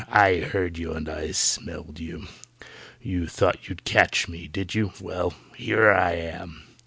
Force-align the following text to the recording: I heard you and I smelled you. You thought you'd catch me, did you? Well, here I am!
I 0.09 0.37
heard 0.39 0.79
you 0.79 0.93
and 0.93 1.07
I 1.07 1.29
smelled 1.29 1.99
you. 1.99 2.25
You 3.03 3.27
thought 3.27 3.69
you'd 3.69 3.83
catch 3.83 4.27
me, 4.27 4.47
did 4.47 4.73
you? 4.73 4.93
Well, 4.99 5.35
here 5.55 5.91
I 5.91 6.13
am! 6.13 6.63